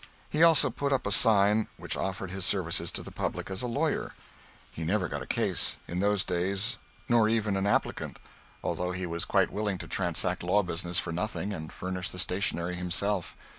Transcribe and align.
He 0.31 0.41
also 0.41 0.71
put 0.71 0.91
up 0.91 1.05
a 1.05 1.11
sign 1.11 1.67
which 1.77 1.95
offered 1.95 2.31
his 2.31 2.43
services 2.43 2.89
to 2.93 3.03
the 3.03 3.11
public 3.11 3.51
as 3.51 3.61
a 3.61 3.67
lawyer. 3.67 4.15
He 4.71 4.83
never 4.83 5.07
got 5.07 5.21
a 5.21 5.27
case, 5.27 5.77
in 5.87 5.99
those 5.99 6.23
days, 6.23 6.79
nor 7.07 7.29
even 7.29 7.55
an 7.55 7.67
applicant, 7.67 8.17
although 8.63 8.93
he 8.93 9.05
was 9.05 9.25
quite 9.25 9.51
willing 9.53 9.77
to 9.77 9.87
transact 9.87 10.41
law 10.41 10.63
business 10.63 10.97
for 10.97 11.11
nothing 11.11 11.53
and 11.53 11.71
furnish 11.71 12.09
the 12.09 12.17
stationery 12.17 12.73
himself. 12.73 13.37